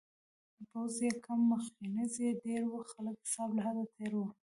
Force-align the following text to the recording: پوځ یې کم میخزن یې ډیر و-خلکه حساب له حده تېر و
پوځ 0.69 0.93
یې 1.05 1.11
کم 1.25 1.39
میخزن 1.49 1.97
یې 2.23 2.29
ډیر 2.43 2.61
و-خلکه 2.67 3.21
حساب 3.25 3.49
له 3.55 3.61
حده 3.67 3.83
تېر 3.95 4.11
و 4.17 4.21